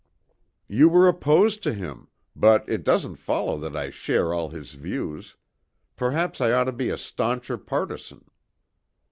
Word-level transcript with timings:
"You 0.67 0.89
were 0.89 1.07
opposed 1.07 1.61
to 1.61 1.75
him; 1.75 2.07
but 2.35 2.67
it 2.67 2.83
doesn't 2.83 3.17
follow 3.17 3.59
that 3.59 3.75
I 3.75 3.91
share 3.91 4.33
all 4.33 4.49
his 4.49 4.73
views. 4.73 5.35
Perhaps 5.95 6.41
I 6.41 6.51
ought 6.53 6.63
to 6.63 6.71
be 6.71 6.89
a 6.89 6.97
stauncher 6.97 7.59
partisan." 7.59 8.25